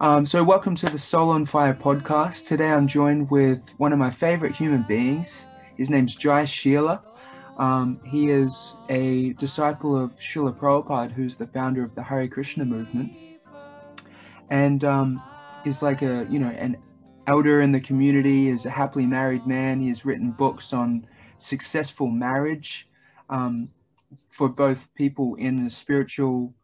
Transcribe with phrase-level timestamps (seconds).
[0.00, 2.46] Um, so, welcome to the Soul on Fire podcast.
[2.46, 5.46] Today, I'm joined with one of my favorite human beings.
[5.76, 7.00] His name's Jayasila.
[7.58, 12.64] Um, he is a disciple of Srila Prabhupada, who's the founder of the Hare Krishna
[12.64, 13.10] movement,
[14.50, 15.20] and um,
[15.64, 16.76] is like a you know an
[17.26, 18.50] elder in the community.
[18.50, 19.80] is a happily married man.
[19.80, 21.08] He has written books on
[21.38, 22.88] successful marriage
[23.30, 23.68] um,
[24.30, 26.54] for both people in a spiritual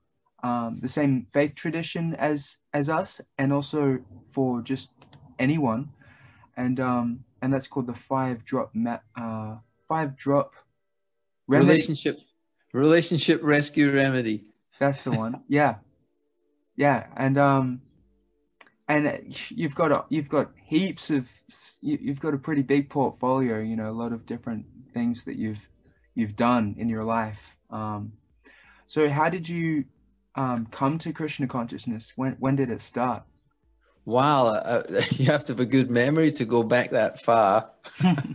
[0.45, 3.99] um, the same faith tradition as as us, and also
[4.33, 4.91] for just
[5.39, 5.89] anyone,
[6.55, 8.73] and um, and that's called the five drop
[9.17, 9.57] uh,
[9.89, 10.53] five drop
[11.49, 11.71] remedy.
[11.71, 12.19] relationship
[12.75, 14.45] relationship rescue remedy.
[14.79, 15.41] That's the one.
[15.49, 15.77] yeah,
[16.77, 17.81] yeah, and um,
[18.87, 21.27] and you've got a, you've got heaps of
[21.81, 23.61] you've got a pretty big portfolio.
[23.61, 25.67] You know, a lot of different things that you've
[26.15, 27.41] you've done in your life.
[27.71, 28.13] Um,
[28.85, 29.85] so how did you
[30.35, 32.13] um, come to Krishna consciousness?
[32.17, 33.25] When when did it start?
[34.05, 37.71] Wow, uh, you have to have a good memory to go back that far.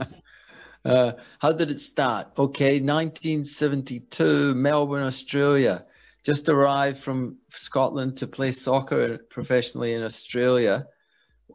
[0.85, 2.27] uh, how did it start?
[2.37, 5.85] Okay, 1972, Melbourne, Australia.
[6.25, 10.87] Just arrived from Scotland to play soccer professionally in Australia,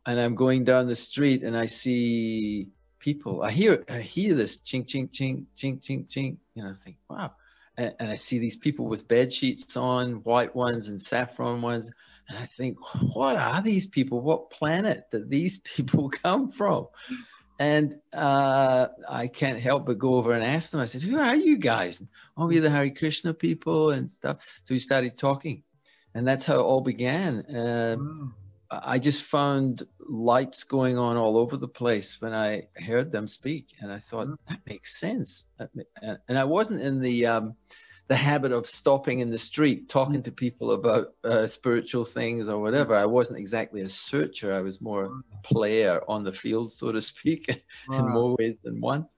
[0.07, 3.43] and I'm going down the street and I see people.
[3.43, 7.33] I hear I hear this ching ching ching ching ching ching, and I think, wow
[7.77, 11.91] and, and I see these people with bed sheets on, white ones and saffron ones,
[12.29, 12.79] and I think,
[13.15, 14.21] what are these people?
[14.21, 16.89] What planet did these people come from?
[17.59, 20.81] And uh, I can't help but go over and ask them.
[20.81, 22.03] I said, "Who are you guys?"
[22.37, 24.59] Oh, we're the Hare Krishna people and stuff.
[24.65, 25.63] So we started talking,
[26.15, 27.45] and that's how it all began.
[27.55, 28.35] Um,
[28.71, 33.75] I just found lights going on all over the place when I heard them speak,
[33.81, 34.37] and I thought mm.
[34.49, 35.45] that makes sense.
[35.99, 37.57] And I wasn't in the um,
[38.09, 40.25] the habit of stopping in the street talking mm.
[40.25, 42.95] to people about uh, spiritual things or whatever.
[42.95, 44.53] I wasn't exactly a searcher.
[44.53, 45.23] I was more a mm.
[45.43, 47.49] player on the field, so to speak,
[47.93, 49.09] in more ways than one.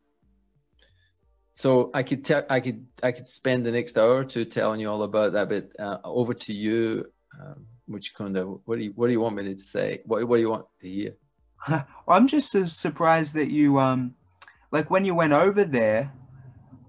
[1.52, 4.78] So I could tell, I could, I could spend the next hour or two telling
[4.78, 5.48] you all about that.
[5.48, 7.06] But uh, over to you.
[7.40, 10.00] Um, Muchukunda, what do you what do you want me to say?
[10.04, 11.12] What what do you want to hear?
[12.08, 14.14] I'm just surprised that you um
[14.72, 16.12] like when you went over there,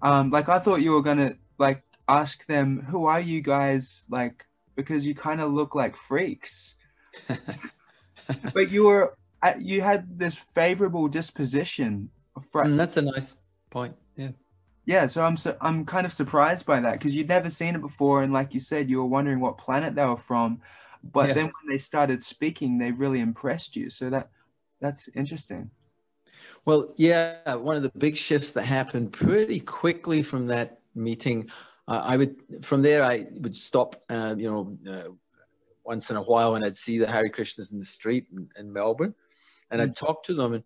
[0.02, 4.44] um like I thought you were gonna like ask them who are you guys like
[4.74, 6.74] because you kind of look like freaks,
[8.54, 9.14] but you were
[9.58, 12.10] you had this favorable disposition.
[12.50, 13.36] For, mm, that's a nice
[13.70, 13.94] point.
[14.16, 14.30] Yeah.
[14.86, 17.82] Yeah, so I'm so I'm kind of surprised by that because you'd never seen it
[17.82, 20.62] before, and like you said, you were wondering what planet they were from.
[21.02, 21.34] But yeah.
[21.34, 23.90] then when they started speaking, they really impressed you.
[23.90, 24.30] So that
[24.80, 25.70] that's interesting.
[26.64, 31.50] Well, yeah, one of the big shifts that happened pretty quickly from that meeting,
[31.88, 35.08] uh, I would from there I would stop, uh, you know, uh,
[35.84, 38.72] once in a while and I'd see the Hare Krishnas in the street in, in
[38.72, 39.14] Melbourne,
[39.70, 39.96] and I'd mm.
[39.96, 40.64] talk to them and.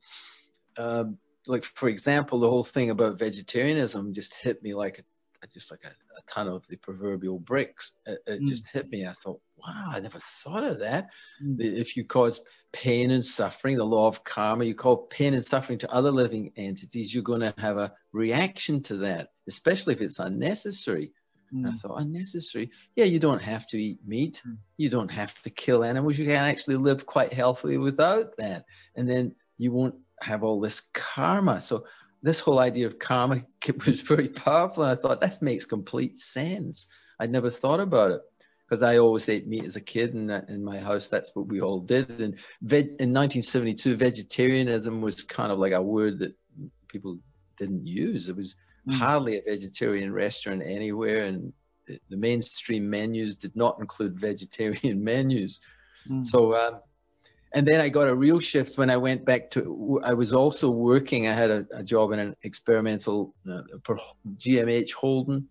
[0.78, 5.02] Um, like for example, the whole thing about vegetarianism just hit me like a,
[5.46, 7.92] just like a, a ton of the proverbial bricks.
[8.06, 8.48] It, it mm.
[8.48, 9.06] just hit me.
[9.06, 11.08] I thought, wow, I never thought of that.
[11.42, 11.60] Mm.
[11.60, 12.40] If you cause
[12.72, 16.52] pain and suffering, the law of karma, you cause pain and suffering to other living
[16.56, 21.12] entities, you're going to have a reaction to that, especially if it's unnecessary.
[21.54, 21.68] Mm.
[21.68, 22.70] I thought, unnecessary?
[22.96, 24.42] Yeah, you don't have to eat meat.
[24.46, 24.56] Mm.
[24.76, 26.18] You don't have to kill animals.
[26.18, 28.64] You can actually live quite healthily without that.
[28.96, 31.60] And then you won't have all this karma.
[31.60, 31.84] So
[32.22, 33.44] this whole idea of karma
[33.86, 34.84] was very powerful.
[34.84, 36.86] And I thought, that makes complete sense.
[37.18, 38.20] I'd never thought about it
[38.72, 41.60] because I always ate meat as a kid, and in my house, that's what we
[41.60, 42.08] all did.
[42.22, 46.34] And veg, in 1972, vegetarianism was kind of like a word that
[46.88, 47.18] people
[47.58, 48.30] didn't use.
[48.30, 48.56] It was
[48.88, 48.94] mm.
[48.94, 51.52] hardly a vegetarian restaurant anywhere, and
[51.86, 55.60] the, the, mainstream menus did not include vegetarian menus.
[56.08, 56.24] Mm.
[56.24, 56.80] So, um,
[57.54, 60.00] and then I got a real shift when I went back to.
[60.04, 61.28] I was also working.
[61.28, 63.98] I had a, a job in an experimental uh, for
[64.38, 65.48] GMH Holden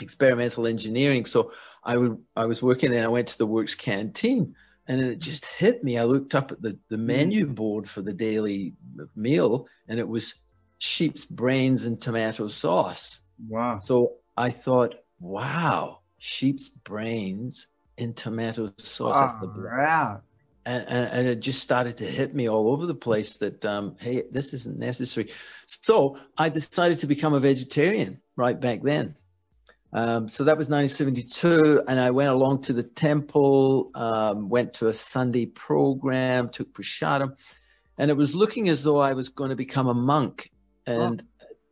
[0.00, 1.24] experimental engineering.
[1.24, 1.52] So
[1.84, 4.54] I would I was working and I went to the works canteen
[4.88, 5.98] and it just hit me.
[5.98, 8.74] I looked up at the, the menu board for the daily
[9.14, 10.34] meal and it was
[10.78, 13.20] sheep's brains and tomato sauce.
[13.48, 13.78] Wow.
[13.78, 19.14] So I thought, wow, sheep's brains in tomato sauce.
[19.14, 19.20] Wow.
[19.20, 20.20] That's the wow.
[20.66, 24.24] And, and, it just started to hit me all over the place that, um, hey,
[24.28, 25.28] this isn't necessary.
[25.64, 29.14] So I decided to become a vegetarian right back then.
[29.92, 34.88] Um, so that was 1972, and I went along to the temple, um, went to
[34.88, 37.36] a Sunday program, took prasadam,
[37.96, 40.50] and it was looking as though I was going to become a monk.
[40.86, 41.22] And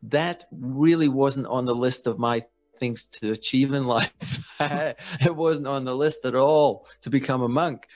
[0.03, 2.45] that really wasn't on the list of my
[2.79, 4.13] things to achieve in life.
[4.59, 7.87] it wasn't on the list at all to become a monk.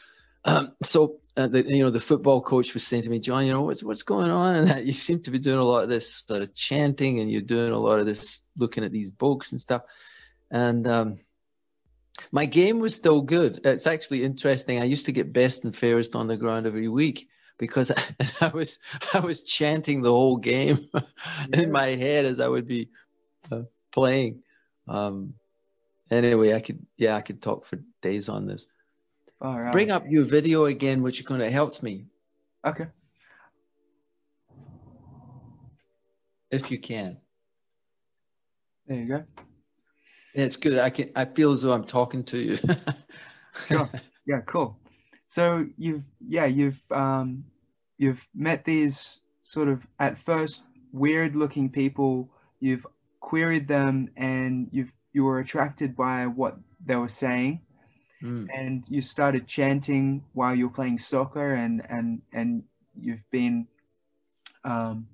[0.45, 3.53] Um, so uh, the, you know the football coach was saying to me, John, you
[3.53, 5.89] know what's what's going on, and that you seem to be doing a lot of
[5.89, 9.51] this sort of chanting, and you're doing a lot of this looking at these books
[9.51, 9.83] and stuff,
[10.51, 11.19] and um,
[12.31, 13.61] my game was still good.
[13.65, 14.81] It's actually interesting.
[14.81, 17.27] I used to get best and fairest on the ground every week
[17.57, 17.91] because
[18.41, 18.79] I, was
[19.13, 21.01] I was chanting the whole game yeah.
[21.53, 22.89] in my head as I would be
[23.51, 24.43] uh, playing.
[24.87, 25.35] Um,
[26.09, 28.65] anyway, I could yeah I could talk for days on this.
[29.41, 32.05] Bring up your video again, which kind of helps me.
[32.65, 32.87] Okay.
[36.51, 37.17] If you can.
[38.87, 39.23] There you go.
[40.33, 40.79] It's good.
[40.79, 41.11] I can.
[41.15, 42.57] I feel as though I'm talking to you.
[43.67, 43.89] sure.
[44.25, 44.41] Yeah.
[44.45, 44.77] Cool.
[45.25, 47.45] So you've yeah you've um
[47.97, 52.29] you've met these sort of at first weird looking people.
[52.59, 52.85] You've
[53.21, 57.61] queried them and you've you were attracted by what they were saying
[58.23, 58.47] mm.
[58.53, 62.63] and you started chanting while you're playing soccer and and and
[62.99, 63.67] you've been
[64.63, 65.07] um,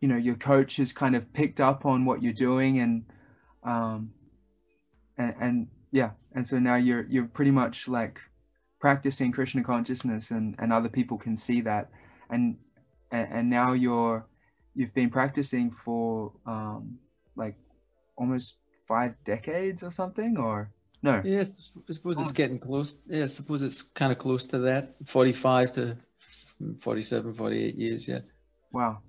[0.00, 3.04] you know your coach has kind of picked up on what you're doing and
[3.64, 4.10] um,
[5.18, 6.10] and, and yeah.
[6.34, 8.18] And so now you're you're pretty much like
[8.80, 11.90] practicing krishna consciousness and and other people can see that.
[12.30, 12.56] And
[13.10, 14.26] and, now you're
[14.74, 16.98] you've been practicing for um
[17.36, 17.54] like
[18.16, 18.56] almost
[18.88, 20.72] five decades or something or
[21.04, 21.20] no.
[21.22, 22.96] Yes, I suppose it's getting close.
[23.06, 24.94] Yeah, I suppose it's kind of close to that.
[25.04, 25.98] 45 to
[26.80, 28.20] 47, 48 years, yeah.
[28.72, 29.00] Wow.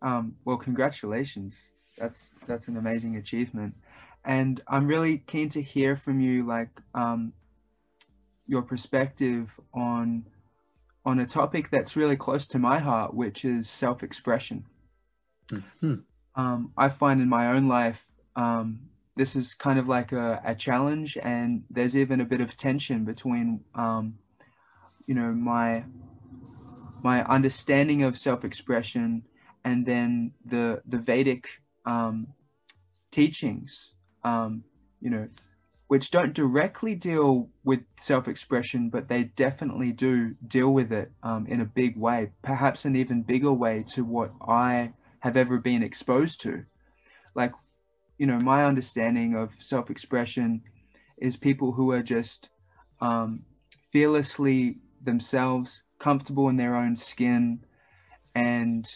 [0.00, 1.54] Um, well, congratulations.
[1.98, 3.74] That's that's an amazing achievement.
[4.24, 7.34] And I'm really keen to hear from you like um,
[8.46, 10.24] your perspective on
[11.04, 14.64] on a topic that's really close to my heart, which is self-expression.
[15.50, 15.90] Mm-hmm.
[16.34, 18.06] Um, I find in my own life
[18.36, 18.78] um,
[19.16, 23.04] this is kind of like a, a challenge and there's even a bit of tension
[23.04, 24.14] between um,
[25.06, 25.84] you know my
[27.02, 29.22] my understanding of self-expression
[29.64, 31.46] and then the the vedic
[31.86, 32.28] um,
[33.10, 33.92] teachings
[34.24, 34.64] um,
[35.00, 35.28] you know
[35.88, 41.60] which don't directly deal with self-expression but they definitely do deal with it um, in
[41.60, 44.92] a big way perhaps an even bigger way to what i
[45.22, 46.64] have ever been exposed to.
[47.34, 47.52] Like
[48.22, 50.62] you know, my understanding of self expression
[51.18, 52.50] is people who are just
[53.00, 53.42] um,
[53.90, 57.64] fearlessly themselves, comfortable in their own skin,
[58.32, 58.88] and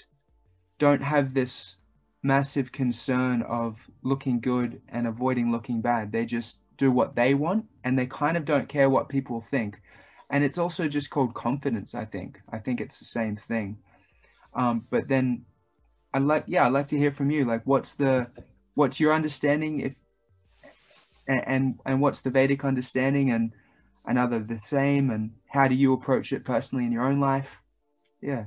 [0.79, 1.75] don't have this
[2.23, 6.13] massive concern of looking good and avoiding looking bad.
[6.13, 9.81] They just do what they want and they kind of don't care what people think.
[10.31, 12.39] And it's also just called confidence, I think.
[12.53, 13.79] I think it's the same thing.
[14.55, 15.47] Um, but then
[16.15, 17.45] I'd like, yeah, I'd like to hear from you.
[17.45, 18.29] Like, what's the
[18.77, 19.95] what's your understanding if
[21.27, 23.51] and and what's the Vedic understanding and
[24.07, 27.19] and are they the same and how do you approach it personally in your own
[27.19, 27.57] life?
[28.21, 28.45] Yeah.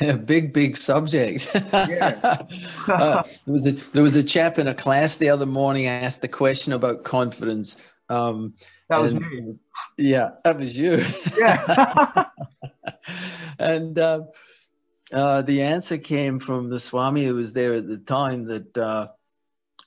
[0.00, 1.48] A big, big subject.
[1.72, 2.42] Yeah.
[2.88, 6.22] uh, there was a there was a chap in a class the other morning asked
[6.22, 7.76] the question about confidence.
[8.08, 8.54] Um,
[8.88, 9.52] that was and, me.
[9.96, 11.02] Yeah, that was you.
[11.38, 12.24] Yeah.
[13.58, 14.22] and uh,
[15.12, 19.08] uh, the answer came from the Swami who was there at the time that uh,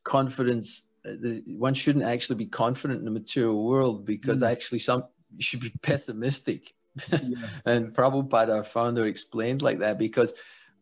[0.05, 4.49] confidence uh, the, one shouldn't actually be confident in the material world because mm.
[4.49, 5.03] actually some
[5.35, 6.73] you should be pessimistic.
[7.11, 7.19] Yeah.
[7.65, 10.33] and Prabhupada our founder explained like that because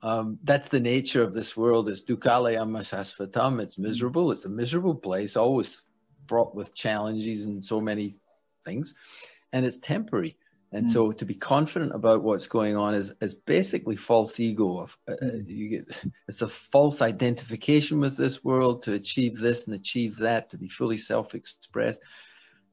[0.04, 3.62] um, that's the nature of this world is dukkhalayam sasvatam.
[3.62, 4.32] It's miserable.
[4.32, 5.82] It's a miserable place always
[6.28, 8.16] fraught with challenges and so many
[8.64, 8.96] things.
[9.52, 10.38] And it's temporary
[10.74, 10.90] and mm.
[10.90, 14.80] so to be confident about what's going on is, is basically false ego.
[14.80, 15.48] Of, uh, mm.
[15.48, 20.50] you get, it's a false identification with this world to achieve this and achieve that,
[20.50, 22.02] to be fully self-expressed.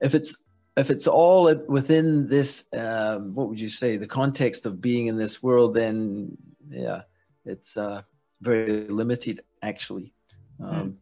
[0.01, 0.37] If it's
[0.77, 5.19] if it's all within this, um, what would you say, the context of being in
[5.19, 6.39] this world, then
[6.71, 7.03] yeah,
[7.45, 8.03] it's uh,
[8.41, 10.15] very limited actually.
[10.59, 10.65] Mm.
[10.65, 10.95] Um, mm.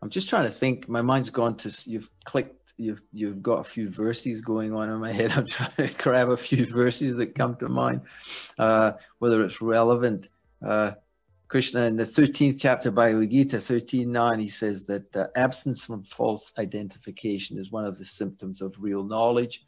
[0.00, 0.88] I'm just trying to think.
[0.88, 4.98] My mind's gone to you've clicked you've you've got a few verses going on in
[4.98, 5.32] my head.
[5.36, 8.02] I'm trying to grab a few verses that come to mind,
[8.58, 10.28] uh, whether it's relevant.
[10.64, 10.92] Uh,
[11.48, 16.50] Krishna in the 13th chapter Bhagavad Gita 13.9, he says that uh, absence from false
[16.58, 19.66] identification is one of the symptoms of real knowledge,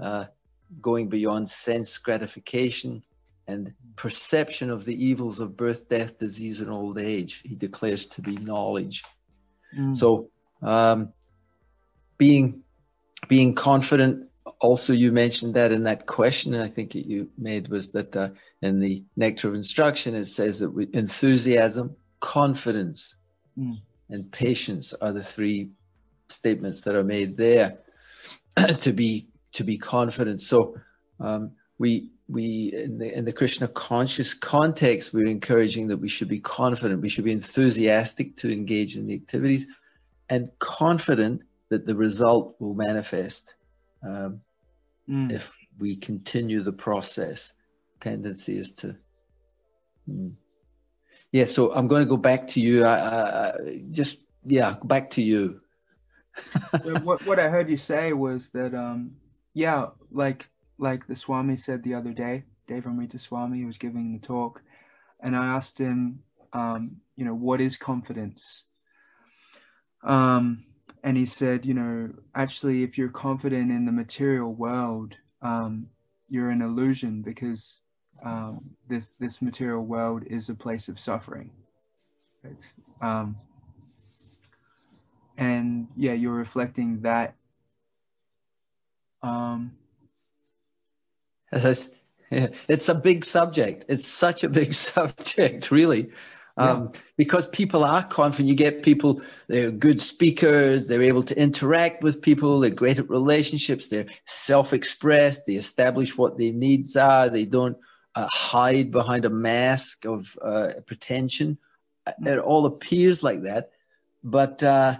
[0.00, 0.24] uh,
[0.80, 3.02] going beyond sense gratification
[3.46, 7.42] and perception of the evils of birth, death, disease, and old age.
[7.44, 9.04] He declares to be knowledge.
[9.78, 9.94] Mm.
[9.94, 10.30] So
[10.62, 11.12] um,
[12.18, 12.62] being
[13.28, 14.28] being confident.
[14.60, 18.30] Also you mentioned that in that question i think that you made was that uh,
[18.62, 23.16] in the nectar of instruction it says that we, enthusiasm confidence
[23.58, 23.76] mm.
[24.08, 25.70] and patience are the three
[26.28, 27.78] statements that are made there
[28.78, 30.40] to be to be confident.
[30.40, 30.76] So
[31.18, 36.28] Um, we we in the, in the Krishna conscious context, we're encouraging that we should
[36.28, 39.66] be confident, we should be enthusiastic to engage in the activities,
[40.28, 43.54] and confident that the result will manifest
[44.02, 44.40] um,
[45.08, 45.32] mm.
[45.32, 47.52] if we continue the process.
[48.00, 48.96] Tendency is to.
[50.08, 50.34] Mm.
[51.32, 52.84] Yeah, so I'm going to go back to you.
[52.84, 53.56] Uh,
[53.90, 55.60] just yeah, back to you.
[57.02, 59.12] what what I heard you say was that um
[59.54, 60.46] yeah like
[60.78, 64.62] like the Swami said the other day, Devamrita Swami was giving the talk,
[65.20, 66.20] and I asked him,
[66.52, 68.64] um, you know, what is confidence?
[70.04, 70.64] Um,
[71.06, 75.86] and he said, you know, actually, if you're confident in the material world, um,
[76.28, 77.78] you're an illusion because
[78.24, 81.52] um, this this material world is a place of suffering.
[82.42, 82.58] Right?
[83.00, 83.36] Um,
[85.38, 87.36] and yeah, you're reflecting that.
[89.22, 89.76] Um,
[91.52, 93.84] it's a big subject.
[93.88, 96.10] It's such a big subject, really.
[96.56, 97.00] Um, yeah.
[97.16, 98.48] Because people are confident.
[98.48, 103.10] You get people, they're good speakers, they're able to interact with people, they're great at
[103.10, 107.76] relationships, they're self expressed, they establish what their needs are, they don't
[108.14, 111.58] uh, hide behind a mask of uh, pretension.
[112.08, 112.26] Mm.
[112.26, 113.70] It all appears like that.
[114.24, 114.98] But uh,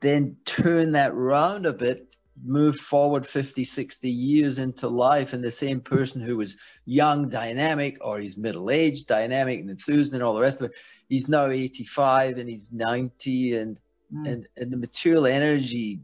[0.00, 5.50] then turn that round a bit move forward 50, 60 years into life, and the
[5.50, 10.34] same person who was young, dynamic, or he's middle aged, dynamic, and enthused, and all
[10.34, 10.76] the rest of it,
[11.08, 13.80] he's now 85 and he's 90, and
[14.12, 14.28] mm.
[14.28, 16.00] and and the material energy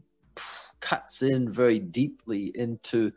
[0.79, 3.11] cuts in very deeply into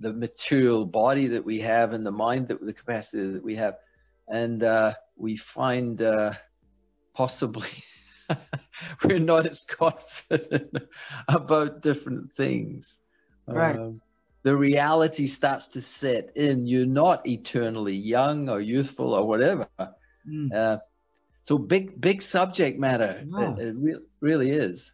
[0.00, 3.74] the material body that we have and the mind that the capacity that we have,
[4.28, 6.32] and uh, we find uh,
[7.14, 7.68] possibly.
[9.04, 10.76] we're not as confident
[11.28, 12.98] about different things.
[13.46, 13.76] Right.
[13.76, 14.00] Um,
[14.42, 16.66] the reality starts to set in.
[16.66, 19.68] You're not eternally young or youthful or whatever.
[20.28, 20.54] Mm.
[20.54, 20.78] Uh,
[21.44, 23.24] so big, big subject matter.
[23.26, 23.54] Yeah.
[23.54, 24.92] It, it re- really is.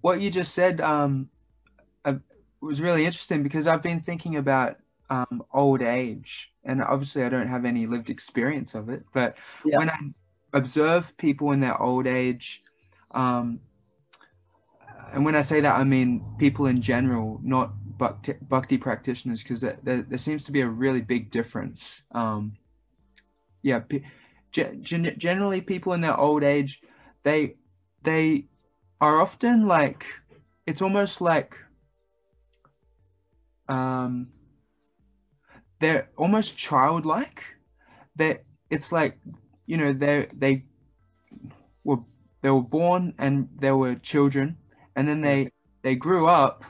[0.00, 1.28] What you just said um,
[2.04, 2.14] uh,
[2.60, 4.76] was really interesting because I've been thinking about
[5.10, 9.04] um, old age, and obviously I don't have any lived experience of it.
[9.12, 9.78] But yeah.
[9.78, 9.98] when I
[10.52, 12.62] observe people in their old age.
[13.10, 13.60] Um,
[15.12, 19.60] and when I say that, I mean people in general, not bhakti, bhakti practitioners, because
[19.60, 22.02] there, there, there, seems to be a really big difference.
[22.12, 22.56] Um,
[23.62, 23.80] yeah,
[24.50, 26.80] gen- generally, people in their old age,
[27.22, 27.56] they
[28.02, 28.46] they
[29.00, 30.04] are often like
[30.66, 31.54] it's almost like
[33.68, 34.28] um,
[35.80, 37.42] they're almost childlike.
[38.16, 39.18] That it's like
[39.68, 40.64] you know they they
[41.84, 41.98] were
[42.42, 44.56] they were born and they were children
[44.96, 46.64] and then they they grew up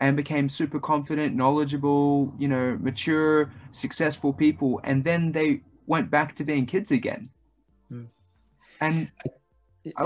[0.00, 6.34] and became super confident knowledgeable you know mature successful people and then they went back
[6.36, 7.28] to being kids again.
[7.92, 8.06] Mm.
[8.80, 9.10] and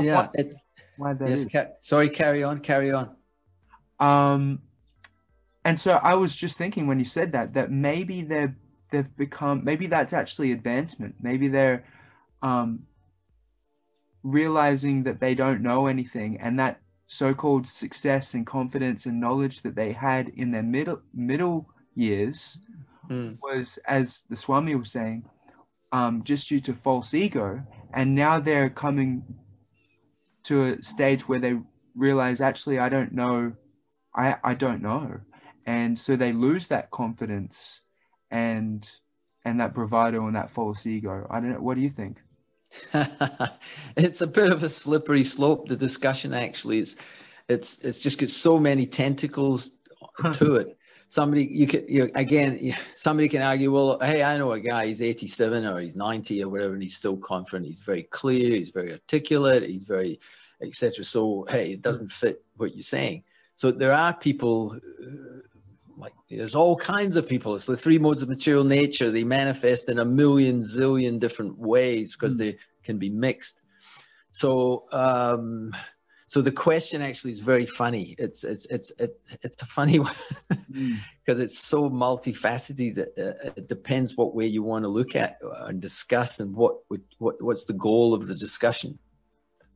[0.01, 0.55] yeah it,
[0.97, 3.15] why yes, ca- sorry carry on carry on.
[4.01, 4.61] Um
[5.65, 8.57] and so i was just thinking when you said that that maybe they're
[8.93, 11.17] they've become maybe that's actually advancement.
[11.21, 11.85] Maybe they're
[12.43, 12.81] um,
[14.23, 19.75] realizing that they don't know anything and that so-called success and confidence and knowledge that
[19.75, 22.59] they had in their middle middle years
[23.11, 23.39] mm.
[23.43, 25.25] was as the swami was saying
[25.93, 27.63] um, just due to false ego.
[27.95, 29.23] And now they're coming
[30.45, 31.55] to a stage where they
[31.95, 33.53] realize actually i don't know.
[34.17, 35.21] I i don't know.
[35.67, 37.83] And so they lose that confidence
[38.31, 38.89] and
[39.45, 41.27] and that bravado and that false ego.
[41.31, 41.61] I don't know.
[41.61, 42.19] What do you think
[43.97, 45.69] it's a bit of a slippery slope.
[45.69, 46.97] The discussion actually is,
[47.49, 49.71] it's it's just got so many tentacles
[50.33, 50.79] to it.
[51.09, 54.87] Somebody you could you again somebody can argue, well, hey, I know a guy.
[54.87, 57.67] He's 87 or he's 90 or whatever, and he's still confident.
[57.67, 58.57] He's very clear.
[58.57, 59.69] He's very articulate.
[59.69, 60.21] He's very
[60.63, 61.05] etc.
[61.05, 63.25] So hey, it doesn't fit what you're saying.
[63.57, 65.41] So there are people uh,
[65.97, 67.55] like there's all kinds of people.
[67.55, 69.11] It's the three modes of material nature.
[69.11, 72.39] They manifest in a million zillion different ways because mm.
[72.39, 73.63] they can be mixed.
[74.31, 75.73] So um,
[76.33, 78.15] so the question actually is very funny.
[78.19, 80.15] It's it's it's it, it's a funny one
[80.49, 81.43] because mm.
[81.43, 82.97] it's so multifaceted.
[82.97, 86.77] It, it, depends what way you want to look at and discuss, and what
[87.19, 88.99] what what's the goal of the discussion.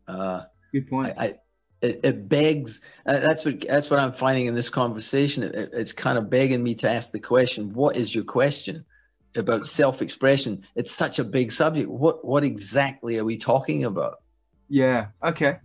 [0.09, 1.15] Uh, Good point.
[1.19, 1.35] I, I,
[1.83, 5.43] it, it begs uh, that's what that's what i'm finding in this conversation.
[5.43, 8.85] It, it's kind of begging me to ask the question what is your question
[9.37, 10.63] about self-expression?
[10.75, 11.91] It's such a big subject.
[11.91, 14.17] What what exactly are we talking about?
[14.69, 15.59] Yeah okay.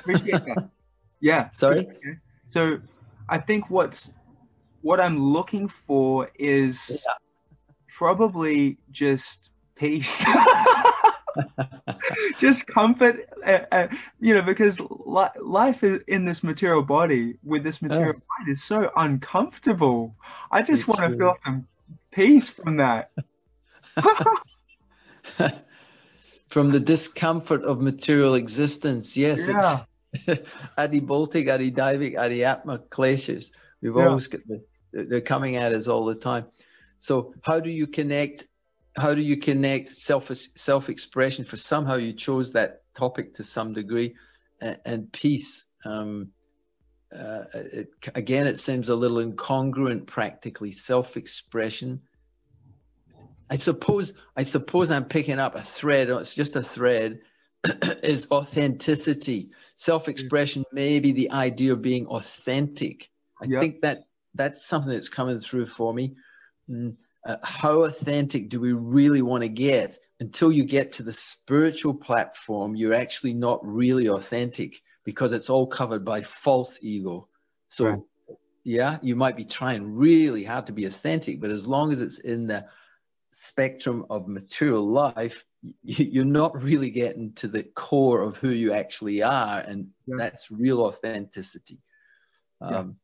[0.00, 0.70] Appreciate that.
[1.20, 1.50] Yeah.
[1.52, 1.88] Sorry?
[2.48, 2.78] So
[3.28, 4.12] i think what's
[4.82, 7.14] what I'm looking for is Yeah.
[7.96, 10.24] probably just peace.
[12.38, 13.88] just comfort, uh, uh,
[14.20, 18.62] you know, because li- life is in this material body with this material mind is
[18.62, 20.14] so uncomfortable.
[20.50, 21.66] I just It's want to really- feel some
[22.12, 23.10] peace from that.
[26.48, 29.82] From the discomfort of material existence, yes, Yeah.
[30.14, 30.40] it's
[30.78, 33.50] Adhi Bhautik, Adi Daivik, Adi Atma Kleshas.
[33.82, 34.06] We've Yeah.
[34.08, 36.46] always got the, they're coming at us all the time.
[36.98, 38.46] So how do you connect?
[38.96, 41.44] How do you connect self self expression?
[41.44, 44.14] For somehow you chose that topic to some degree,
[44.60, 45.66] and, and peace.
[45.84, 46.32] Um,
[47.16, 50.72] uh, it, again, it seems a little incongruent practically.
[50.72, 52.02] Self expression.
[53.48, 56.10] I suppose I suppose I'm picking up a thread.
[56.10, 57.20] It's just a thread.
[58.02, 63.08] is authenticity, self-expression, maybe the idea of being authentic.
[63.40, 63.60] I Yep.
[63.60, 66.16] think that that's something that's coming through for me.
[66.68, 66.96] Mm,
[67.26, 69.98] uh, how authentic do we really want to get?
[70.18, 75.66] Until you get to the spiritual platform, you're actually not really authentic because it's all
[75.66, 77.28] covered by false ego.
[77.68, 78.00] So, Right.
[78.64, 82.18] yeah, you might be trying really hard to be authentic, but as long as it's
[82.18, 82.66] in the
[83.30, 85.44] spectrum of material life,
[85.82, 90.16] you're not really getting to the core of who you actually are, and Yeah.
[90.16, 91.82] that's real authenticity.
[92.60, 92.78] Yeah.
[92.78, 92.96] Um,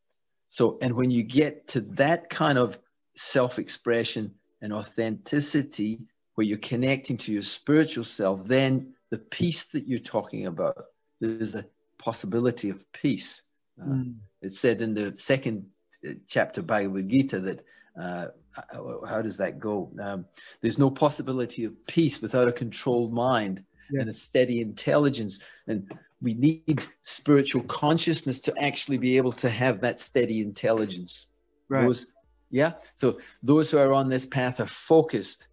[0.49, 2.79] so, and when you get to that kind of
[3.14, 6.00] self expression and authenticity,
[6.35, 10.76] where you're connecting to your spiritual self, then the peace that you're talking about,
[11.21, 11.66] there's a
[11.99, 13.42] possibility of peace.
[13.81, 14.14] Uh, Mm.
[14.40, 15.66] It's said in the second
[16.07, 17.64] uh, chapter Bhagavad Gita that
[18.00, 19.90] uh, how, how does that go?
[20.00, 20.26] Um,
[20.61, 24.00] there's no possibility of peace without a controlled mind Yeah.
[24.02, 25.40] and a steady intelligence.
[25.66, 25.90] And
[26.21, 31.26] we need spiritual consciousness to actually be able to have that steady intelligence.
[31.69, 31.83] Right.
[31.87, 32.07] Those,
[32.52, 32.75] yeah.
[32.94, 35.49] So those who are on this path are focused.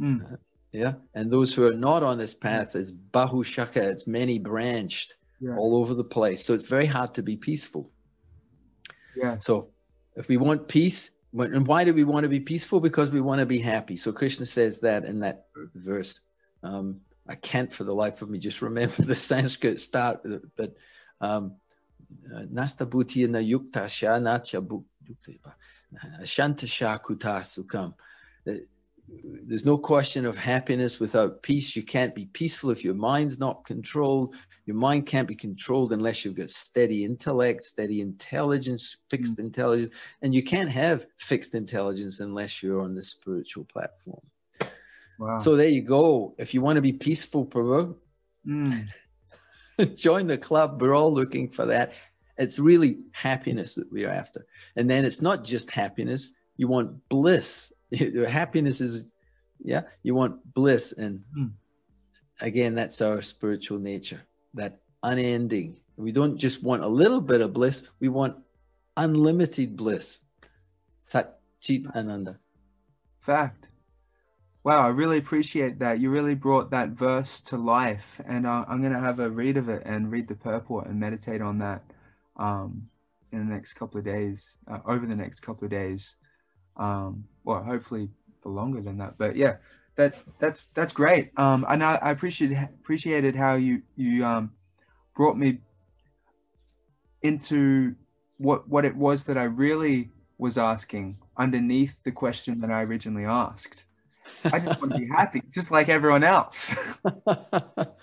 [0.00, 0.38] Mm.
[0.72, 0.94] Yeah.
[1.14, 5.56] And those who are not on this path is Bahu Shakha, it's many branched Yeah.
[5.56, 6.44] all over the place.
[6.44, 7.92] So it's very hard to be peaceful.
[9.14, 9.38] Yeah.
[9.38, 9.70] So
[10.16, 12.80] if we want peace, and why do we want to be peaceful?
[12.80, 13.96] Because we want to be happy.
[13.96, 16.20] So Krishna says that in that verse.
[16.62, 20.74] Um, I can't for the life of me just remember the Sanskrit start, but
[21.20, 21.56] um,
[22.50, 23.86] Nasta bhuti na yukta
[25.92, 27.94] sha nacha shanta sha kuta sukam.
[28.48, 28.54] Uh,
[29.08, 31.74] There's no question of happiness without peace.
[31.74, 34.34] You can't be peaceful if your mind's not controlled.
[34.66, 39.94] Your mind can't be controlled unless you've got steady intellect, steady intelligence, fixed intelligence.
[40.22, 44.22] And you can't have fixed intelligence unless you're on the spiritual platform.
[45.18, 45.38] Wow.
[45.38, 46.34] So there you go.
[46.38, 47.96] If you want to be peaceful, Prabhu,
[48.46, 48.88] Mm.
[49.94, 50.80] join the club.
[50.80, 51.92] We're all looking for that.
[52.40, 54.46] It's really happiness that we're after.
[54.74, 57.70] And then it's not just happiness, you want bliss.
[58.28, 59.12] Happiness is,
[59.62, 60.92] yeah, you want bliss.
[60.92, 61.48] And Hmm.
[62.40, 64.22] again, that's our spiritual nature,
[64.54, 65.80] that unending.
[65.96, 68.38] We don't just want a little bit of bliss, we want
[68.96, 70.18] unlimited bliss.
[71.02, 72.38] Sat Chit Ananda.
[73.20, 73.68] Fact.
[74.64, 76.00] Wow, I really appreciate that.
[76.00, 79.68] You really brought that verse to life, and uh, I'm gonna have a read of
[79.68, 81.82] it and read the purport and meditate on that
[82.36, 82.88] um,
[83.32, 86.16] in the next couple of days, uh, over the next couple of days.
[86.76, 88.08] Um, well, hopefully
[88.42, 89.18] for longer than that.
[89.18, 89.56] But yeah,
[89.96, 91.30] that that's that's great.
[91.38, 94.52] Um, and I, I appreciated appreciated how you you um,
[95.14, 95.58] brought me
[97.22, 97.94] into
[98.38, 103.26] what what it was that I really was asking underneath the question that I originally
[103.26, 103.84] asked.
[104.44, 106.74] I just want to be happy, just like everyone else.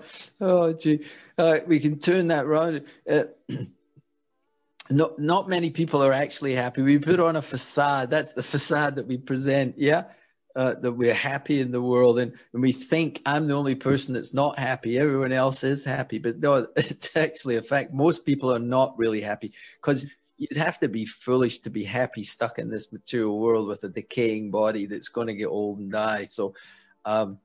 [0.40, 1.04] oh, gee.
[1.36, 2.84] Uh, we can turn that around.
[3.10, 3.24] Uh,
[4.90, 6.82] not, not many people are actually happy.
[6.82, 8.10] We put on a facade.
[8.10, 9.76] That's the facade that we present.
[9.78, 10.04] Yeah.
[10.54, 14.12] Uh, that we're happy in the world and, and we think I'm the only person
[14.12, 14.98] that's not happy.
[14.98, 16.18] Everyone else is happy.
[16.18, 17.94] But no, it's actually a fact.
[17.94, 20.04] Most people are not really happy because
[20.42, 23.88] you'd have to be foolish to be happy stuck in this material world with a
[23.88, 26.26] decaying body that's going to get old and die.
[26.26, 26.54] So,
[27.04, 27.38] um,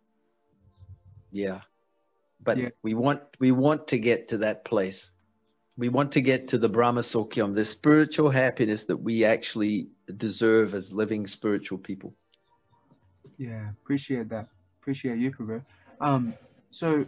[1.32, 1.62] yeah,
[2.42, 2.70] but Yeah.
[2.84, 5.12] we want we want to get to that place.
[5.78, 10.74] We want to get to the Brahma Saukhyam, the spiritual happiness that we actually deserve
[10.74, 12.16] as living spiritual people.
[13.38, 14.48] Yeah, appreciate that.
[14.82, 15.64] Appreciate you, Prabhu.
[16.02, 16.34] Um,
[16.72, 17.06] so,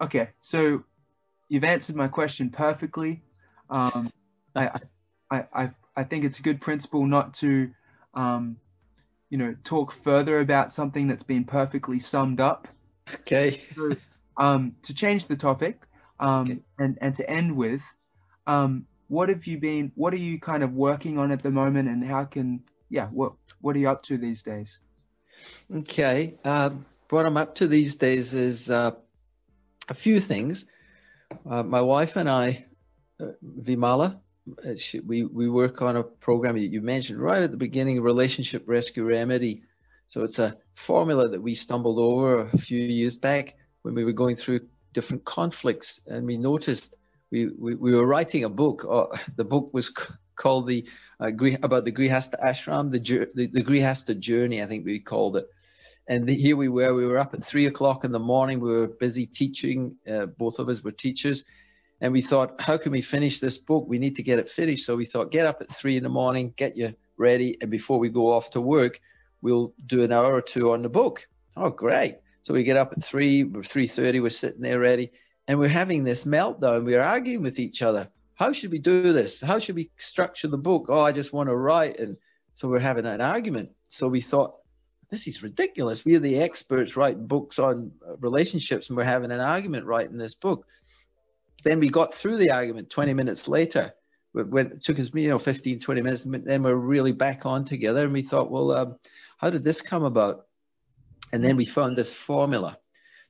[0.00, 0.84] okay, so
[1.48, 3.22] you've answered my question perfectly.
[3.70, 4.12] Um,
[4.54, 4.80] I,
[5.30, 7.70] I, I, I think it's a good principle not to,
[8.14, 8.58] um,
[9.30, 12.68] you know, talk further about something that's been perfectly summed up.
[13.12, 13.60] Okay.
[14.38, 15.86] Um, to change the topic,
[16.20, 16.62] um, Okay.
[16.78, 17.82] and and to end with,
[18.46, 19.92] um, what have you been?
[19.94, 23.32] What are you kind of working on at the moment, and how can yeah, what
[23.60, 24.80] what are you up to these days?
[25.74, 26.70] Okay, uh,
[27.10, 28.92] what I'm up to these days is uh,
[29.88, 30.66] a few things.
[31.48, 32.66] Uh, my wife and I,
[33.20, 34.20] uh, Vimala,
[34.64, 38.64] uh, she, we we work on a program you mentioned right at the beginning, relationship
[38.66, 39.62] rescue remedy.
[40.08, 43.55] So it's a formula that we stumbled over a few years back
[43.86, 44.60] when we were going through
[44.92, 46.96] different conflicts, and we noticed
[47.30, 48.84] we we, we were writing a book.
[48.84, 49.92] Uh, the book was
[50.34, 50.84] called the
[51.20, 51.30] uh,
[51.62, 52.98] about the Grihastha ashram, the,
[53.32, 55.46] the the Grihastha journey, I think we called it.
[56.08, 56.94] And the, here we were.
[56.94, 58.58] We were up at three o'clock in the morning.
[58.58, 59.96] We were busy teaching.
[60.12, 61.44] Uh, both of us were teachers,
[62.00, 63.84] and we thought, how can we finish this book?
[63.86, 64.84] We need to get it finished.
[64.84, 68.00] So we thought, get up at three in the morning, get you ready, and before
[68.00, 68.98] we go off to work,
[69.42, 71.28] we'll do an hour or two on the book.
[71.56, 72.16] Oh, great!
[72.46, 74.20] So we get up at three, three thirty.
[74.20, 75.10] We're sitting there ready,
[75.48, 76.84] and we're having this meltdown.
[76.84, 79.40] We're arguing with each other how should we do this?
[79.40, 80.86] How should we structure the book?
[80.88, 81.98] Oh, I just want to write.
[81.98, 82.18] And
[82.52, 83.70] so we're having an argument.
[83.88, 84.56] So we thought,
[85.10, 86.04] this is ridiculous.
[86.04, 90.34] We are the experts writing books on relationships, and we're having an argument writing this
[90.34, 90.66] book.
[91.64, 93.94] Then we got through the argument 20 minutes later.
[94.34, 98.04] It took us, you know, 15, 20 minutes, and then we're really back on together.
[98.04, 98.96] And we thought, well, um,
[99.38, 100.46] how did this come about?
[101.32, 102.78] And then we found this formula.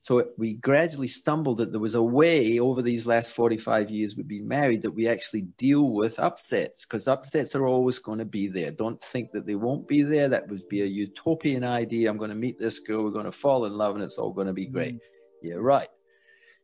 [0.01, 4.27] So we gradually stumbled that there was a way over these last 45 years we've
[4.27, 8.47] been married that we actually deal with upsets because upsets are always going to be
[8.47, 8.71] there.
[8.71, 10.29] Don't think that they won't be there.
[10.29, 12.09] That would be a utopian idea.
[12.09, 14.31] I'm going to meet this girl, we're going to fall in love, and it's all
[14.31, 14.95] going to be great.
[14.95, 15.47] Mm-hmm.
[15.47, 15.89] Yeah, right.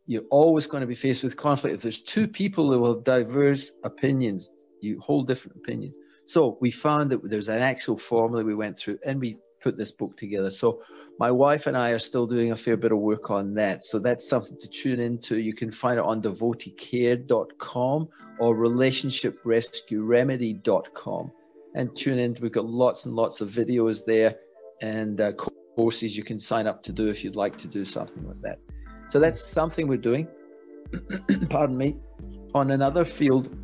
[0.05, 1.75] You're always going to be faced with conflict.
[1.75, 5.95] If there's two people who have diverse opinions, you hold different opinions.
[6.27, 9.91] So we found that there's an actual formula we went through, and we put this
[9.91, 10.49] book together.
[10.49, 10.81] So
[11.19, 13.83] my wife and I are still doing a fair bit of work on that.
[13.83, 15.39] So that's something to tune into.
[15.39, 21.31] You can find it on devoteecare.com or relationshiprescueremedy.com
[21.75, 22.35] and tune in.
[22.41, 24.35] We've got lots and lots of videos there
[24.81, 25.33] and uh,
[25.75, 28.59] courses you can sign up to do if you'd like to do something like that.
[29.09, 30.27] So that's something we're doing.
[31.49, 31.97] Pardon me.
[32.53, 33.55] On another field,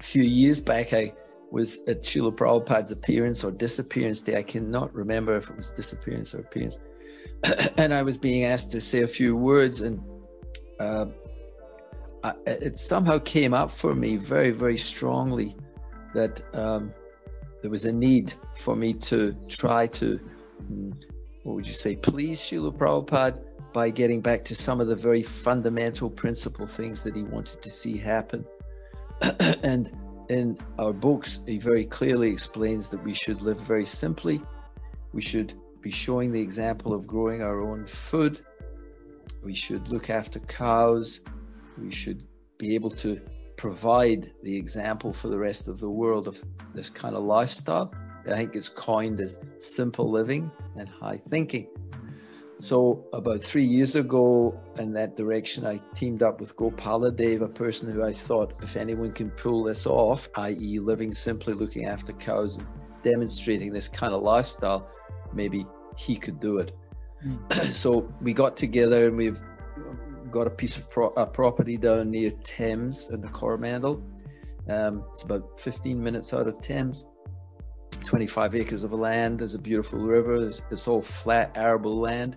[0.00, 1.12] a few years back, I
[1.50, 4.36] was at Srila Prabhupada's appearance or disappearance day.
[4.36, 6.78] I cannot remember if it was disappearance or appearance.
[7.76, 10.00] and I was being asked to say a few words, and
[10.80, 11.06] uh,
[12.24, 15.54] I, it somehow came up for me very, very strongly
[16.14, 16.92] that um,
[17.62, 20.18] there was a need for me to try to,
[20.70, 21.04] mm,
[21.42, 25.22] what would you say, please Srila Prabhupada by getting back to some of the very
[25.22, 28.44] fundamental principle things that he wanted to see happen.
[29.62, 29.92] and
[30.28, 34.42] in our books, he very clearly explains that we should live very simply.
[35.12, 38.44] We should be showing the example of growing our own food.
[39.42, 41.20] We should look after cows.
[41.78, 42.26] We should
[42.58, 43.20] be able to
[43.56, 46.42] provide the example for the rest of the world of
[46.74, 47.94] this kind of lifestyle.
[48.26, 51.68] I think it's coined as simple living and high thinking.
[52.58, 57.92] So about three years ago, in that direction, I teamed up with Gopaladev, a person
[57.92, 62.56] who I thought, if anyone can pull this off, i.e., living simply, looking after cows,
[62.56, 62.66] and
[63.02, 64.88] demonstrating this kind of lifestyle,
[65.34, 65.66] maybe
[65.98, 66.72] he could do it.
[67.24, 67.52] Mm.
[67.74, 69.40] so we got together and we've
[70.30, 74.02] got a piece of pro- a property down near Thames in the Coromandel.
[74.68, 77.06] Um, it's about 15 minutes out of Thames.
[77.96, 79.40] 25 acres of land.
[79.40, 80.34] There's a beautiful river.
[80.48, 82.36] It's, it's all flat arable land.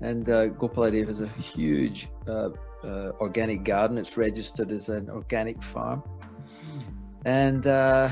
[0.00, 2.50] And uh, Gopaladev has a huge uh,
[2.84, 3.98] uh, organic garden.
[3.98, 6.02] It's registered as an organic farm.
[7.24, 8.10] And uh,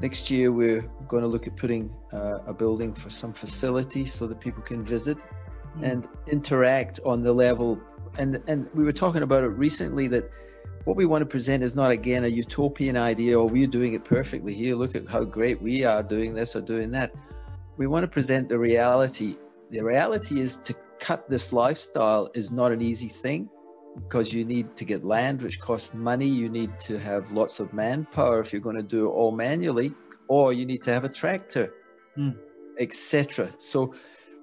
[0.00, 4.26] next year, we're going to look at putting uh, a building for some facility so
[4.26, 5.82] that people can visit mm.
[5.82, 7.78] and interact on the level.
[8.18, 10.30] And, and we were talking about it recently that
[10.88, 14.06] what we want to present is not again a utopian idea or we're doing it
[14.06, 14.74] perfectly here.
[14.74, 17.14] Look at how great we are doing this or doing that.
[17.76, 19.36] We want to present the reality.
[19.68, 23.50] The reality is to cut this lifestyle is not an easy thing
[23.96, 26.26] because you need to get land which costs money.
[26.26, 29.92] You need to have lots of manpower if you're going to do it all manually
[30.26, 31.74] or you need to have a tractor
[32.16, 32.34] mm.
[32.78, 33.94] etc so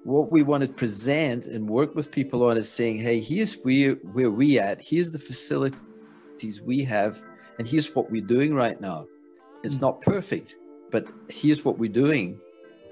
[0.04, 3.94] what we want to present and work with people on is saying hey here's where
[4.12, 4.84] where we at.
[4.84, 5.82] Here's the facility
[6.64, 7.22] we have,
[7.58, 9.06] and here's what we're doing right now.
[9.62, 9.82] It's hmm.
[9.82, 10.56] not perfect,
[10.90, 12.40] but here's what we're doing,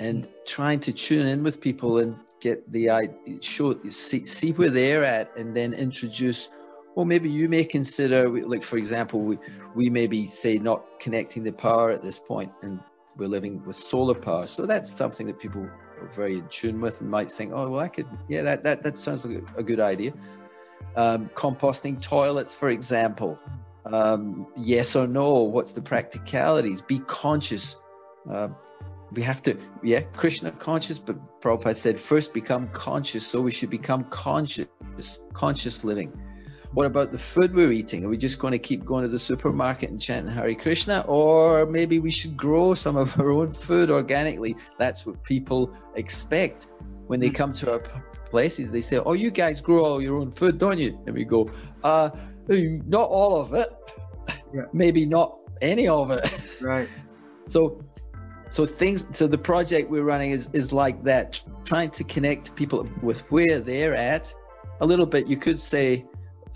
[0.00, 0.32] and hmm.
[0.46, 5.36] trying to tune in with people and get the show see, see where they're at,
[5.36, 6.48] and then introduce.
[6.94, 9.38] Well, maybe you may consider, like for example, we
[9.74, 12.80] we maybe say not connecting the power at this point, and
[13.16, 14.46] we're living with solar power.
[14.46, 17.80] So that's something that people are very in tune with and might think, oh, well,
[17.80, 20.12] I could, yeah, that that that sounds like a good idea
[20.96, 23.38] um, composting toilets, for example.
[23.84, 25.42] Um, yes or no?
[25.42, 26.82] What's the practicalities?
[26.82, 27.76] Be conscious.
[28.30, 28.48] Uh,
[29.12, 33.26] we have to, yeah, Krishna conscious, but Prabhupada said first become conscious.
[33.26, 34.66] So we should become conscious,
[35.32, 36.12] conscious living.
[36.72, 38.04] What about the food we're eating?
[38.04, 41.04] Are we just going to keep going to the supermarket and chanting Hare Krishna?
[41.06, 44.56] Or maybe we should grow some of our own food organically.
[44.76, 46.66] That's what people expect
[47.06, 47.82] when they come to our
[48.34, 48.72] places.
[48.76, 50.92] They say, Oh, you guys grow all your own food, don't you?
[51.06, 51.40] And we go,
[51.84, 52.10] uh,
[52.96, 53.70] Not all of it.
[54.52, 54.62] Yeah.
[54.72, 55.28] maybe not
[55.62, 56.26] any of it.
[56.60, 56.88] Right.
[57.48, 57.84] so
[58.48, 61.28] so things so the project we're running is is like that
[61.64, 64.32] trying to connect people with where they're at
[64.80, 66.04] a little bit you could say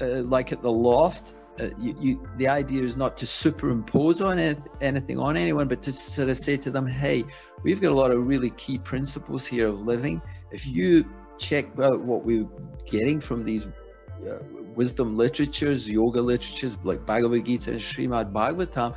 [0.01, 4.39] uh, like at the loft uh, you, you, the idea is not to superimpose on
[4.81, 7.25] anything on anyone but to sort of say to them hey
[7.65, 11.05] we've got a lot of really key principles here of living if you
[11.39, 12.49] check out what we're
[12.87, 14.39] getting from these uh,
[14.75, 18.95] wisdom literatures yoga literatures like bhagavad gita and srimad bhagavatam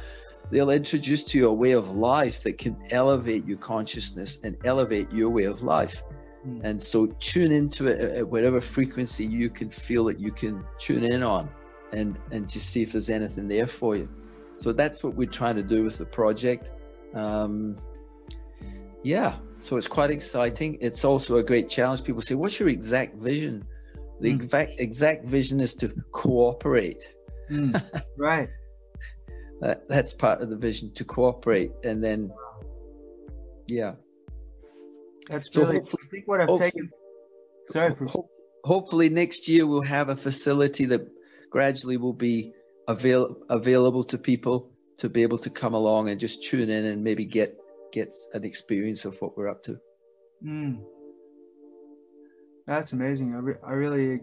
[0.52, 5.12] they'll introduce to you a way of life that can elevate your consciousness and elevate
[5.12, 6.04] your way of life.
[6.46, 6.64] Mm.
[6.64, 11.04] And so tune into it at whatever frequency you can feel that you can tune
[11.04, 11.50] in on
[11.94, 14.10] and, and just see if there's anything there for you.
[14.58, 16.70] So that's what we're trying to do with the project.
[17.16, 17.78] Um,
[19.04, 20.78] yeah, so it's quite exciting.
[20.82, 22.04] It's also a great challenge.
[22.04, 23.66] People say, What's your exact vision?
[24.20, 24.36] The mm.
[24.36, 27.04] exact, exact vision is to cooperate.
[27.52, 28.06] Mm.
[28.18, 28.50] right
[29.62, 32.32] that, that's part of the vision to cooperate and then
[33.68, 33.94] yeah
[35.28, 36.90] that's so really, I think what I've taken
[37.72, 38.30] sorry ho-
[38.64, 41.02] hopefully next year we'll have a facility that
[41.50, 42.54] gradually will be
[42.88, 47.04] avail- available to people to be able to come along and just tune in and
[47.04, 47.58] maybe get
[47.92, 49.78] get an experience of what we're up to
[50.44, 50.80] mm.
[52.68, 54.20] that's amazing I, re- I really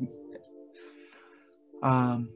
[1.83, 2.29] um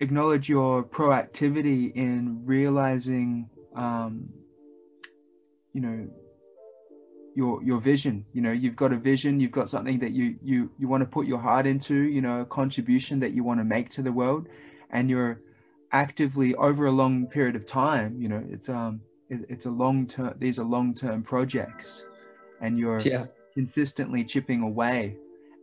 [0.00, 4.28] acknowledge your proactivity in realizing, um,
[5.72, 6.08] you know,
[7.34, 8.24] your your vision.
[8.32, 9.40] You know, you've got a vision.
[9.40, 11.94] You've got something that you you you want to put your heart into.
[11.94, 14.48] You know, a contribution that you want to make to the world,
[14.90, 15.40] and you're
[15.92, 18.20] actively over a long period of time.
[18.20, 20.34] You know, it's um it, it's a long term.
[20.38, 22.04] These are long term projects,
[22.60, 23.26] and you're yeah.
[23.54, 25.16] consistently chipping away,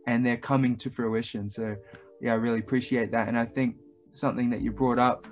[0.06, 1.48] and they're coming to fruition.
[1.48, 1.76] So
[2.20, 3.76] yeah, I really appreciate that, and I think
[4.12, 5.26] something that you brought up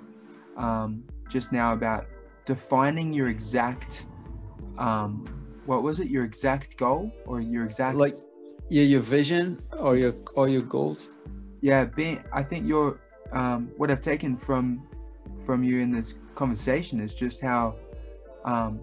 [0.57, 2.05] um, just now about
[2.45, 4.05] defining your exact
[4.77, 5.25] um,
[5.65, 8.15] what was it your exact goal or your exact like
[8.69, 11.09] yeah your vision or your or your goals
[11.61, 12.99] yeah being i think your
[13.31, 14.83] um, what i've taken from
[15.45, 17.75] from you in this conversation is just how
[18.45, 18.79] um,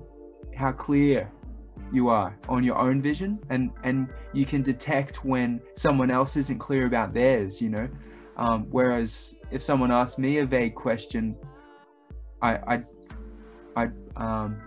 [0.55, 1.31] how clear
[1.93, 6.59] you are on your own vision and and you can detect when someone else isn't
[6.59, 7.89] clear about theirs you know
[8.37, 11.37] um, whereas if someone asked me a vague question,
[12.41, 12.83] I, I,
[13.77, 14.61] I, um,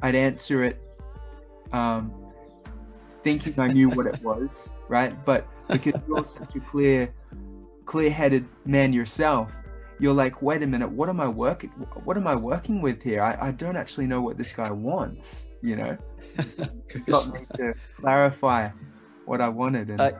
[0.00, 0.80] I'd answer it,
[1.72, 2.12] um,
[3.22, 5.24] thinking I knew what it was, right?
[5.24, 7.12] But because you're such a clear,
[7.86, 9.50] clear-headed man yourself,
[9.98, 11.70] you're like, wait a minute, what am I working?
[12.04, 13.22] What am I working with here?
[13.22, 15.46] I, I don't actually know what this guy wants.
[15.62, 15.98] You know,
[17.06, 18.68] got me to clarify
[19.24, 20.12] what I wanted, and uh,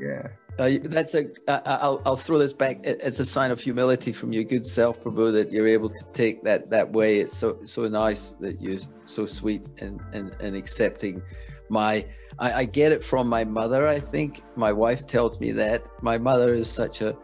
[0.00, 0.28] yeah.
[0.58, 1.28] Uh, that's a.
[1.46, 2.80] I'll I'll throw this back.
[2.82, 6.42] It's a sign of humility from your good self, Prabhu, that you're able to take
[6.42, 7.18] that that way.
[7.18, 11.22] It's so so nice that you're so sweet and and and accepting.
[11.68, 12.04] My
[12.40, 13.86] I, I get it from my mother.
[13.86, 17.16] I think my wife tells me that my mother is such a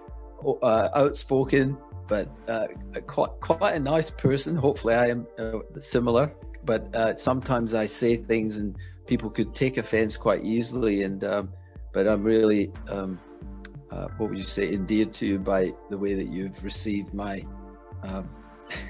[0.62, 1.77] uh, outspoken
[2.09, 2.67] but uh,
[3.07, 4.57] quite quite a nice person.
[4.57, 6.33] Hopefully, I am uh, similar.
[6.64, 8.75] But uh, sometimes I say things and
[9.07, 11.23] people could take offense quite easily and.
[11.25, 11.53] Um,
[11.95, 13.19] but I'm really, um,
[13.90, 17.43] uh, what would you say, endeared to you by the way that you've received my
[18.03, 18.29] um,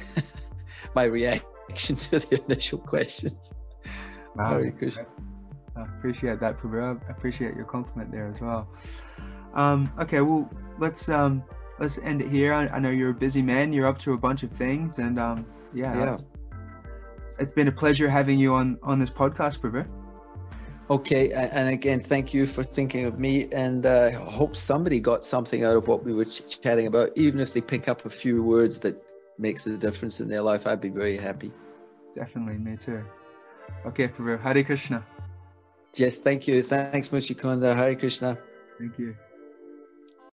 [0.94, 1.44] my reaction
[1.96, 3.52] to the initial questions.
[4.34, 5.06] Wow, Very good.
[5.76, 7.00] I appreciate that, Prabhu.
[7.06, 8.66] I appreciate your compliment there as well.
[9.54, 10.48] Um, okay, well,
[10.78, 11.44] let's um,
[11.78, 12.52] let's end it here.
[12.52, 13.72] I, I, know you're a busy man.
[13.72, 16.18] You're up to a bunch of things, and um, yeah, yeah.
[17.38, 19.86] it's been a pleasure having you on on this podcast, Prabhu.
[20.90, 25.64] Okay, and again, thank you for thinking of me, and uh, hope somebody got something
[25.64, 27.10] out of what we were ch- chatting about.
[27.16, 29.02] Even if they pick up a few words that
[29.38, 31.52] makes a difference in their life, I'd be very happy.
[32.14, 33.02] Definitely, me too.
[33.86, 35.04] Okay, Prabhu, Hare Krishna.
[35.96, 36.62] Yes, thank you.
[36.62, 37.74] Thanks, Muchukunda.
[37.74, 38.36] Hare Krishna.
[38.78, 39.16] Thank you.